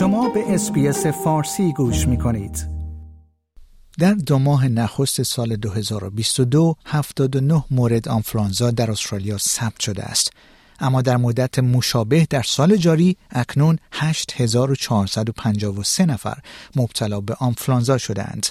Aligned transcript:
شما 0.00 0.28
به 0.28 0.54
اسپیس 0.54 1.06
فارسی 1.06 1.72
گوش 1.72 2.08
می 2.08 2.18
کنید. 2.18 2.68
در 3.98 4.14
دو 4.14 4.38
ماه 4.38 4.68
نخست 4.68 5.22
سال 5.22 5.56
2022 5.56 6.74
79 6.86 7.64
مورد 7.70 8.08
آنفلانزا 8.08 8.70
در 8.70 8.90
استرالیا 8.90 9.38
ثبت 9.38 9.80
شده 9.80 10.02
است. 10.02 10.32
اما 10.78 11.02
در 11.02 11.16
مدت 11.16 11.58
مشابه 11.58 12.26
در 12.30 12.42
سال 12.42 12.76
جاری 12.76 13.16
اکنون 13.30 13.78
8453 13.92 16.06
نفر 16.06 16.38
مبتلا 16.76 17.20
به 17.20 17.36
آنفلانزا 17.40 17.98
شدهاند. 17.98 18.46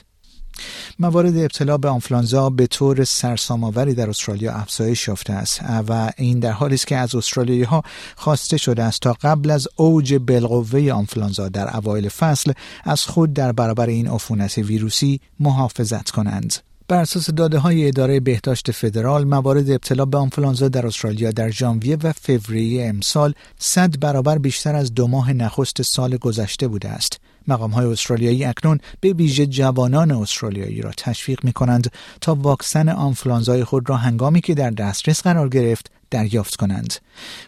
موارد 1.01 1.37
ابتلا 1.37 1.77
به 1.77 1.89
آنفلانزا 1.89 2.49
به 2.49 2.67
طور 2.67 3.03
سرسام‌آوری 3.03 3.93
در 3.93 4.09
استرالیا 4.09 4.53
افزایش 4.53 5.07
یافته 5.07 5.33
است 5.33 5.61
و 5.87 6.11
این 6.17 6.39
در 6.39 6.51
حالی 6.51 6.75
است 6.75 6.87
که 6.87 6.97
از 6.97 7.15
استرالیایی 7.15 7.63
ها 7.63 7.83
خواسته 8.15 8.57
شده 8.57 8.83
است 8.83 9.01
تا 9.01 9.13
قبل 9.21 9.51
از 9.51 9.67
اوج 9.75 10.13
بالقوه 10.13 10.91
آنفلانزا 10.91 11.49
در 11.49 11.77
اوایل 11.77 12.09
فصل 12.09 12.53
از 12.83 13.05
خود 13.05 13.33
در 13.33 13.51
برابر 13.51 13.87
این 13.87 14.07
عفونت 14.07 14.57
ویروسی 14.57 15.21
محافظت 15.39 16.09
کنند. 16.09 16.53
بر 16.87 17.01
اساس 17.01 17.29
داده 17.29 17.57
های 17.59 17.87
اداره 17.87 18.19
بهداشت 18.19 18.71
فدرال 18.71 19.23
موارد 19.23 19.71
ابتلا 19.71 20.05
به 20.05 20.17
آنفلانزا 20.17 20.67
در 20.67 20.87
استرالیا 20.87 21.31
در 21.31 21.49
ژانویه 21.49 21.97
و 22.03 22.13
فوریه 22.13 22.87
امسال 22.87 23.33
100 23.59 23.99
برابر 23.99 24.37
بیشتر 24.37 24.75
از 24.75 24.93
دو 24.93 25.07
ماه 25.07 25.33
نخست 25.33 25.81
سال 25.81 26.17
گذشته 26.17 26.67
بوده 26.67 26.89
است 26.89 27.19
مقام 27.49 27.71
های 27.71 27.85
استرالیایی 27.85 28.45
اکنون 28.45 28.79
به 29.01 29.13
ویژه 29.13 29.45
جوانان 29.45 30.11
استرالیایی 30.11 30.81
را 30.81 30.91
تشویق 30.97 31.43
می 31.43 31.53
کنند 31.53 31.91
تا 32.21 32.35
واکسن 32.35 32.89
آنفلانزای 32.89 33.63
خود 33.63 33.89
را 33.89 33.97
هنگامی 33.97 34.41
که 34.41 34.53
در 34.53 34.69
دسترس 34.69 35.21
قرار 35.21 35.49
گرفت 35.49 35.91
دریافت 36.11 36.55
کنند. 36.55 36.93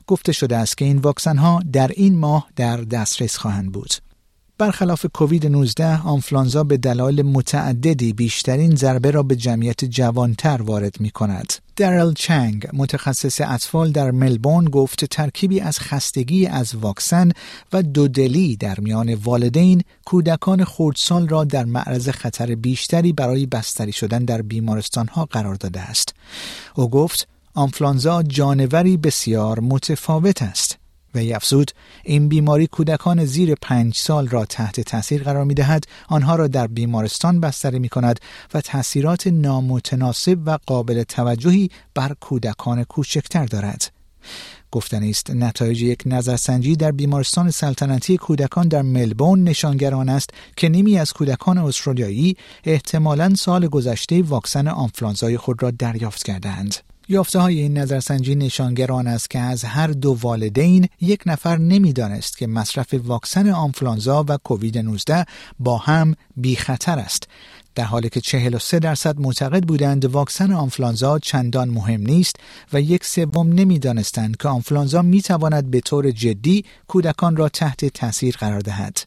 گفته 0.08 0.32
شده 0.32 0.58
است 0.58 0.78
که 0.78 0.86
این 0.86 0.98
واکسن 0.98 1.38
ها 1.38 1.62
در 1.74 1.88
این 1.88 2.18
ماه 2.18 2.48
در 2.56 2.78
دسترس 2.78 3.38
خواهند 3.38 3.72
بود. 3.72 3.94
برخلاف 4.62 5.06
کووید 5.14 5.48
19 5.48 6.02
آنفلانزا 6.02 6.64
به 6.64 6.78
دلایل 6.78 7.22
متعددی 7.22 8.14
بیشترین 8.14 8.76
ضربه 8.76 9.12
را 9.12 9.24
به 9.24 9.36
جمعیت 9.36 9.86
جوانتر 9.86 10.62
وارد 10.62 10.96
می 11.00 11.10
کند. 11.10 11.54
درل 11.76 12.14
چنگ 12.14 12.68
متخصص 12.74 13.42
اطفال 13.42 13.92
در 13.92 14.12
ملبورن 14.12 14.66
گفت 14.66 15.06
ترکیبی 15.06 15.60
از 15.60 15.80
خستگی 15.80 16.48
از 16.48 16.76
واکسن 16.76 17.32
و 17.74 17.84
دودلی 17.84 18.56
در 18.56 18.80
میان 18.80 19.14
والدین 19.14 19.84
کودکان 20.06 20.64
خردسال 20.66 21.28
را 21.28 21.44
در 21.44 21.66
معرض 21.66 22.10
خطر 22.10 22.56
بیشتری 22.56 23.14
برای 23.14 23.46
بستری 23.46 23.92
شدن 23.92 24.26
در 24.26 24.42
بیمارستان 24.42 25.08
ها 25.08 25.26
قرار 25.26 25.56
داده 25.56 25.80
است. 25.80 26.14
او 26.76 26.90
گفت 26.90 27.28
آنفلانزا 27.54 28.24
جانوری 28.24 28.98
بسیار 28.98 29.60
متفاوت 29.60 30.42
است. 30.42 30.81
و 31.16 31.20
افزود 31.36 31.72
این 32.04 32.30
بیماری 32.30 32.68
کودکان 32.68 33.26
زیر 33.26 33.56
پنج 33.62 33.96
سال 33.96 34.28
را 34.28 34.46
تحت 34.46 34.80
تاثیر 34.80 35.24
قرار 35.24 35.46
می 35.46 35.54
دهد 35.54 35.84
آنها 36.08 36.36
را 36.36 36.48
در 36.48 36.68
بیمارستان 36.68 37.40
بستری 37.40 37.80
می 37.80 37.90
کند 37.90 38.20
و 38.54 38.62
تاثیرات 38.62 39.28
نامتناسب 39.28 40.38
و 40.46 40.58
قابل 40.66 41.04
توجهی 41.04 41.70
بر 41.94 42.16
کودکان 42.20 42.84
کوچکتر 42.84 43.46
دارد 43.46 43.92
گفتن 44.72 45.04
است 45.04 45.32
نتایج 45.32 45.82
یک 45.82 46.04
نظرسنجی 46.06 46.76
در 46.76 46.92
بیمارستان 46.92 47.52
سلطنتی 47.52 48.18
کودکان 48.18 48.68
در 48.68 48.82
ملبورن 48.82 49.44
نشانگران 49.44 50.10
است 50.10 50.30
که 50.56 50.70
نیمی 50.70 50.98
از 50.98 51.14
کودکان 51.14 51.58
استرالیایی 51.58 52.38
احتمالا 52.64 53.36
سال 53.36 53.68
گذشته 53.68 54.22
واکسن 54.22 54.68
آنفلانزای 54.68 55.38
خود 55.38 55.64
را 55.64 55.72
دریافت 55.72 56.24
کردند. 56.24 56.91
یافته 57.12 57.40
های 57.40 57.60
این 57.60 57.78
نظرسنجی 57.78 58.36
نشانگر 58.36 58.92
آن 58.92 59.08
است 59.08 59.30
که 59.30 59.40
از 59.40 59.64
هر 59.64 59.88
دو 59.88 60.18
والدین 60.22 60.88
یک 61.02 61.22
نفر 61.26 61.58
نمی‌دانست 61.58 62.38
که 62.38 62.48
مصرف 62.48 62.94
واکسن 62.94 63.50
آنفلانزا 63.50 64.26
و 64.28 64.38
کووید 64.38 64.78
19 64.78 65.26
با 65.60 65.78
هم 65.78 66.16
بی 66.38 66.56
خطر 66.56 67.00
است 67.00 67.28
در 67.76 67.84
حالی 67.84 68.10
که 68.10 68.22
43 68.22 68.80
درصد 68.80 69.20
معتقد 69.20 69.64
بودند 69.64 70.06
واکسن 70.06 70.52
آنفلانزا 70.52 71.20
چندان 71.20 71.70
مهم 71.70 72.02
نیست 72.02 72.36
و 72.74 72.82
یک 72.82 73.06
سوم 73.06 73.54
نمی‌دانستند 73.54 74.38
که 74.38 74.48
آنفلانزا 74.48 75.02
می 75.02 75.22
تواند 75.22 75.72
به 75.72 75.82
طور 75.82 76.12
جدی 76.12 76.66
کودکان 76.88 77.36
را 77.36 77.50
تحت 77.50 77.86
تاثیر 77.86 78.36
قرار 78.40 78.60
دهد. 78.60 78.98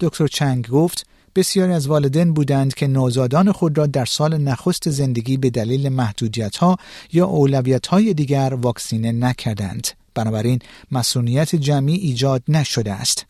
دکتر 0.00 0.26
چنگ 0.26 0.68
گفت 0.68 1.06
بسیاری 1.38 1.72
از 1.72 1.86
والدین 1.86 2.34
بودند 2.34 2.74
که 2.74 2.86
نوزادان 2.86 3.52
خود 3.52 3.78
را 3.78 3.86
در 3.86 4.04
سال 4.04 4.38
نخست 4.38 4.90
زندگی 4.90 5.36
به 5.36 5.50
دلیل 5.50 5.88
محدودیت 5.88 6.56
ها 6.56 6.76
یا 7.12 7.26
اولویت 7.26 7.86
های 7.86 8.14
دیگر 8.14 8.54
واکسینه 8.54 9.12
نکردند. 9.12 9.88
بنابراین 10.14 10.58
مسئولیت 10.92 11.56
جمعی 11.56 11.94
ایجاد 11.94 12.42
نشده 12.48 12.92
است. 12.92 13.26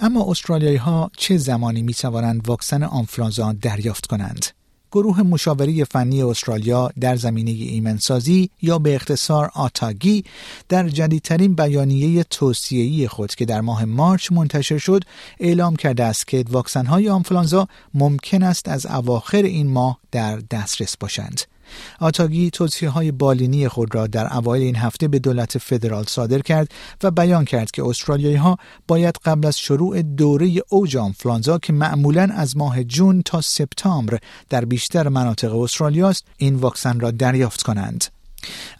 اما 0.00 0.30
استرالیایی 0.30 0.76
ها 0.76 1.10
چه 1.16 1.36
زمانی 1.36 1.82
می 1.82 1.94
توانند 1.94 2.48
واکسن 2.48 2.82
آنفلانزا 2.82 3.52
دریافت 3.52 4.06
کنند؟ 4.06 4.46
گروه 4.94 5.22
مشاوری 5.22 5.84
فنی 5.84 6.22
استرالیا 6.22 6.90
در 7.00 7.16
زمینه 7.16 7.50
ایمنسازی 7.50 8.50
یا 8.62 8.78
به 8.78 8.94
اختصار 8.94 9.50
آتاگی 9.54 10.24
در 10.68 10.88
جدیدترین 10.88 11.54
بیانیه 11.54 12.24
توصیه‌ای 12.24 13.08
خود 13.08 13.34
که 13.34 13.44
در 13.44 13.60
ماه 13.60 13.84
مارچ 13.84 14.32
منتشر 14.32 14.78
شد 14.78 15.04
اعلام 15.40 15.76
کرده 15.76 16.04
است 16.04 16.26
که 16.26 16.44
واکسن‌های 16.50 17.08
آنفلانزا 17.08 17.68
ممکن 17.94 18.42
است 18.42 18.68
از 18.68 18.86
اواخر 18.86 19.42
این 19.42 19.70
ماه 19.70 19.98
در 20.10 20.36
دسترس 20.36 20.96
باشند. 20.96 21.53
آتاگی 22.00 22.50
توصیه 22.50 22.88
های 22.88 23.12
بالینی 23.12 23.68
خود 23.68 23.94
را 23.94 24.06
در 24.06 24.36
اوایل 24.36 24.62
این 24.62 24.76
هفته 24.76 25.08
به 25.08 25.18
دولت 25.18 25.58
فدرال 25.58 26.04
صادر 26.04 26.38
کرد 26.38 26.68
و 27.02 27.10
بیان 27.10 27.44
کرد 27.44 27.70
که 27.70 27.84
استرالیایی 27.84 28.36
ها 28.36 28.58
باید 28.88 29.18
قبل 29.24 29.46
از 29.46 29.58
شروع 29.58 30.02
دوره 30.02 30.62
اوج 30.68 30.96
آنفلانزا 30.96 31.58
که 31.58 31.72
معمولا 31.72 32.28
از 32.36 32.56
ماه 32.56 32.84
جون 32.84 33.22
تا 33.22 33.40
سپتامبر 33.40 34.18
در 34.50 34.64
بیشتر 34.64 35.08
مناطق 35.08 35.54
استرالیا 35.56 36.08
است 36.08 36.24
این 36.36 36.54
واکسن 36.54 37.00
را 37.00 37.10
دریافت 37.10 37.62
کنند. 37.62 38.04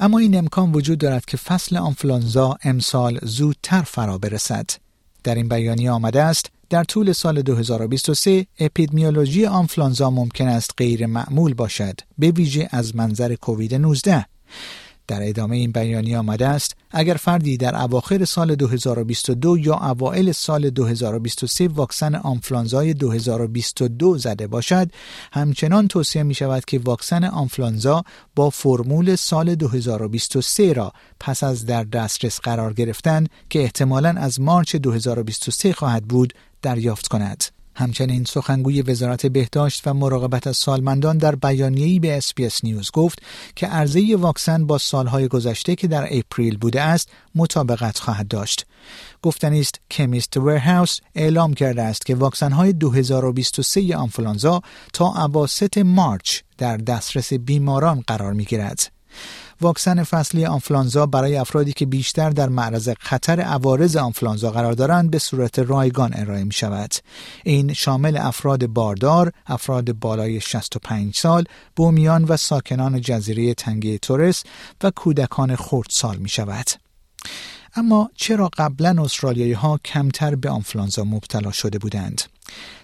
اما 0.00 0.18
این 0.18 0.38
امکان 0.38 0.72
وجود 0.72 0.98
دارد 0.98 1.24
که 1.24 1.36
فصل 1.36 1.76
آنفلانزا 1.76 2.56
امسال 2.62 3.18
زودتر 3.22 3.82
فرا 3.82 4.18
برسد. 4.18 4.70
در 5.24 5.34
این 5.34 5.48
بیانیه 5.48 5.90
آمده 5.90 6.22
است 6.22 6.50
در 6.74 6.84
طول 6.84 7.12
سال 7.12 7.42
2023 7.42 8.46
اپیدمیولوژی 8.58 9.46
آنفلانزا 9.46 10.10
ممکن 10.10 10.48
است 10.48 10.70
غیر 10.76 11.06
معمول 11.06 11.54
باشد 11.54 12.00
به 12.18 12.30
ویژه 12.30 12.68
از 12.70 12.96
منظر 12.96 13.34
کووید 13.34 13.74
19 13.74 14.26
در 15.06 15.28
ادامه 15.28 15.56
این 15.56 15.72
بیانیه 15.72 16.18
آمده 16.18 16.48
است 16.48 16.76
اگر 16.90 17.14
فردی 17.14 17.56
در 17.56 17.82
اواخر 17.82 18.24
سال 18.24 18.54
2022 18.54 19.58
یا 19.58 19.74
اوایل 19.74 20.32
سال 20.32 20.70
2023 20.70 21.68
واکسن 21.68 22.14
آنفلانزای 22.14 22.94
2022 22.94 24.18
زده 24.18 24.46
باشد 24.46 24.90
همچنان 25.32 25.88
توصیه 25.88 26.22
می 26.22 26.34
شود 26.34 26.64
که 26.64 26.78
واکسن 26.78 27.24
آنفلانزا 27.24 28.02
با 28.34 28.50
فرمول 28.50 29.16
سال 29.16 29.54
2023 29.54 30.72
را 30.72 30.92
پس 31.20 31.44
از 31.44 31.66
در 31.66 31.84
دسترس 31.84 32.40
قرار 32.40 32.72
گرفتن 32.72 33.26
که 33.50 33.62
احتمالا 33.62 34.14
از 34.18 34.40
مارچ 34.40 34.76
2023 34.76 35.72
خواهد 35.72 36.04
بود 36.04 36.34
دریافت 36.62 37.08
کند. 37.08 37.44
همچنین 37.76 38.24
سخنگوی 38.24 38.82
وزارت 38.82 39.26
بهداشت 39.26 39.86
و 39.86 39.94
مراقبت 39.94 40.46
از 40.46 40.56
سالمندان 40.56 41.18
در 41.18 41.34
بیانیه‌ای 41.34 41.98
به 41.98 42.16
SBS 42.16 42.64
News 42.64 42.90
گفت 42.90 43.18
که 43.56 43.66
عرضه 43.66 44.16
واکسن 44.16 44.66
با 44.66 44.78
سالهای 44.78 45.28
گذشته 45.28 45.74
که 45.74 45.88
در 45.88 46.08
اپریل 46.10 46.58
بوده 46.58 46.82
است 46.82 47.08
مطابقت 47.34 47.98
خواهد 47.98 48.28
داشت. 48.28 48.66
گفتنی 49.22 49.60
است 49.60 49.80
Chemist 49.90 50.36
Warehouse 50.36 50.98
اعلام 51.14 51.54
کرده 51.54 51.82
است 51.82 52.06
که 52.06 52.14
واکسن‌های 52.14 52.72
2023 52.72 53.96
آنفولانزا 53.96 54.60
تا 54.92 55.24
اواسط 55.24 55.78
مارچ 55.78 56.40
در 56.58 56.76
دسترس 56.76 57.32
بیماران 57.32 58.04
قرار 58.06 58.32
می‌گیرد. 58.32 58.93
واکسن 59.60 60.02
فصلی 60.02 60.46
آنفلانزا 60.46 61.06
برای 61.06 61.36
افرادی 61.36 61.72
که 61.72 61.86
بیشتر 61.86 62.30
در 62.30 62.48
معرض 62.48 62.88
خطر 63.00 63.40
عوارض 63.40 63.96
آنفلانزا 63.96 64.50
قرار 64.50 64.72
دارند 64.72 65.10
به 65.10 65.18
صورت 65.18 65.58
رایگان 65.58 66.10
ارائه 66.14 66.44
می 66.44 66.52
شود. 66.52 66.94
این 67.44 67.72
شامل 67.72 68.16
افراد 68.16 68.66
باردار، 68.66 69.32
افراد 69.46 69.92
بالای 69.92 70.40
65 70.40 71.16
سال، 71.16 71.44
بومیان 71.76 72.24
و 72.24 72.36
ساکنان 72.36 73.00
جزیره 73.00 73.54
تنگه 73.54 73.98
تورس 73.98 74.44
و 74.82 74.90
کودکان 74.90 75.56
خردسال 75.56 76.16
می 76.16 76.28
شود. 76.28 76.66
اما 77.76 78.10
چرا 78.14 78.50
قبلا 78.58 79.02
استرالیایی 79.02 79.52
ها 79.52 79.80
کمتر 79.84 80.34
به 80.34 80.50
آنفلانزا 80.50 81.04
مبتلا 81.04 81.50
شده 81.50 81.78
بودند؟ 81.78 82.22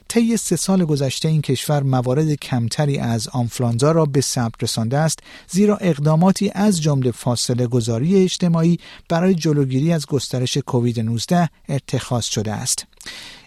طی 0.09 0.37
سه 0.37 0.57
سال 0.57 0.85
گذشته 0.85 1.29
این 1.29 1.43
کشور 1.43 1.83
موارد 1.83 2.35
کمتری 2.35 2.99
از 2.99 3.29
آنفلانزا 3.29 3.93
را 3.93 4.05
به 4.05 4.21
ثبت 4.21 4.63
رسانده 4.63 4.99
است 4.99 5.19
زیرا 5.49 5.77
اقداماتی 5.77 6.51
از 6.55 6.83
جمله 6.83 7.11
فاصله 7.11 7.67
گذاری 7.67 8.23
اجتماعی 8.23 8.79
برای 9.09 9.35
جلوگیری 9.35 9.93
از 9.93 10.07
گسترش 10.07 10.59
کووید 10.59 11.01
19 11.01 11.49
اتخاذ 11.69 12.25
شده 12.25 12.53
است. 12.53 12.87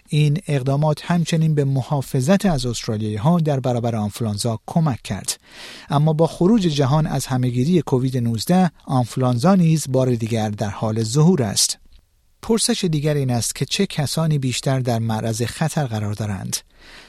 این 0.08 0.38
اقدامات 0.48 1.00
همچنین 1.04 1.54
به 1.54 1.64
محافظت 1.64 2.46
از 2.46 2.66
استرالیایی 2.66 3.16
ها 3.16 3.40
در 3.40 3.60
برابر 3.60 3.96
آنفلانزا 3.96 4.58
کمک 4.66 5.02
کرد. 5.02 5.40
اما 5.90 6.12
با 6.12 6.26
خروج 6.26 6.62
جهان 6.62 7.06
از 7.06 7.26
همهگیری 7.26 7.82
کووید 7.82 8.18
19 8.18 8.70
آنفلانزا 8.84 9.54
نیز 9.54 9.86
بار 9.88 10.14
دیگر 10.14 10.50
در 10.50 10.70
حال 10.70 11.02
ظهور 11.02 11.42
است. 11.42 11.78
پرسش 12.46 12.84
دیگر 12.84 13.14
این 13.14 13.30
است 13.30 13.54
که 13.54 13.64
چه 13.64 13.86
کسانی 13.86 14.38
بیشتر 14.38 14.80
در 14.80 14.98
معرض 14.98 15.42
خطر 15.42 15.86
قرار 15.86 16.12
دارند 16.12 16.56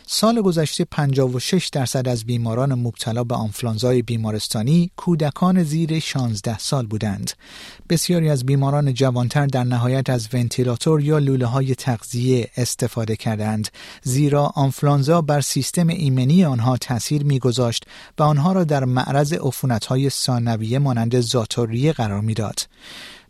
سال 0.07 0.41
گذشته 0.41 0.85
56 0.85 1.67
درصد 1.67 2.07
از 2.07 2.25
بیماران 2.25 2.73
مبتلا 2.73 3.23
به 3.23 3.35
آنفلانزای 3.35 4.01
بیمارستانی 4.01 4.91
کودکان 4.95 5.63
زیر 5.63 5.99
16 5.99 6.57
سال 6.57 6.85
بودند. 6.85 7.31
بسیاری 7.89 8.29
از 8.29 8.45
بیماران 8.45 8.93
جوانتر 8.93 9.45
در 9.45 9.63
نهایت 9.63 10.09
از 10.09 10.27
ونتیلاتور 10.33 11.01
یا 11.01 11.17
لوله 11.17 11.45
های 11.45 11.75
تغذیه 11.75 12.49
استفاده 12.57 13.15
کردند 13.15 13.69
زیرا 14.03 14.45
آنفلانزا 14.45 15.21
بر 15.21 15.41
سیستم 15.41 15.87
ایمنی 15.87 16.45
آنها 16.45 16.77
تاثیر 16.77 17.23
میگذاشت 17.23 17.85
و 18.17 18.23
آنها 18.23 18.51
را 18.51 18.63
در 18.63 18.85
معرض 18.85 19.33
های 19.87 20.09
ثانویه 20.09 20.79
مانند 20.79 21.19
زاتوریه 21.19 21.93
قرار 21.93 22.21
می‌داد. 22.21 22.67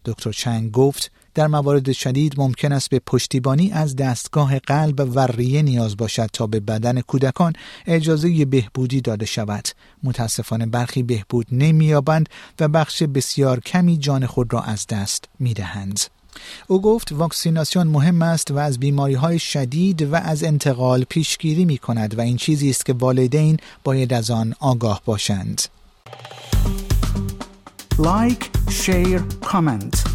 دکتر 0.05 0.31
چنگ 0.31 0.71
گفت 0.71 1.11
در 1.35 1.47
موارد 1.47 1.91
شدید 1.91 2.33
ممکن 2.37 2.71
است 2.71 2.89
به 2.89 3.01
پشتیبانی 3.05 3.71
از 3.71 3.95
دستگاه 3.95 4.59
قلب 4.59 5.11
و 5.15 5.19
ریه 5.19 5.61
نیاز 5.61 5.97
باشد 5.97 6.29
تا 6.33 6.47
به 6.47 6.59
بدن 6.59 7.01
کودکان 7.01 7.53
اجازه 7.85 8.45
بهبودی 8.45 9.01
داده 9.01 9.25
شود 9.25 9.67
متاسفانه 10.03 10.65
برخی 10.65 11.03
بهبود 11.03 11.47
نمییابند 11.51 12.29
و 12.59 12.67
بخش 12.67 13.03
بسیار 13.03 13.59
کمی 13.59 13.97
جان 13.97 14.25
خود 14.25 14.53
را 14.53 14.61
از 14.61 14.87
دست 14.87 15.25
می‌دهند 15.39 15.99
او 16.67 16.81
گفت 16.81 17.11
واکسیناسیون 17.11 17.87
مهم 17.87 18.21
است 18.21 18.51
و 18.51 18.57
از 18.57 18.79
بیماری 18.79 19.13
های 19.13 19.39
شدید 19.39 20.01
و 20.01 20.15
از 20.15 20.43
انتقال 20.43 21.03
پیشگیری 21.03 21.65
می 21.65 21.77
کند 21.77 22.17
و 22.17 22.21
این 22.21 22.37
چیزی 22.37 22.69
است 22.69 22.85
که 22.85 22.93
والدین 22.93 23.57
باید 23.83 24.13
از 24.13 24.31
آن 24.31 24.53
آگاه 24.59 25.01
باشند. 25.05 25.61
like، 27.99 28.49
share، 28.69 29.21
comment. 29.41 30.14